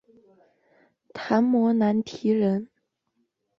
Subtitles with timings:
[1.13, 2.67] 昙摩难提人。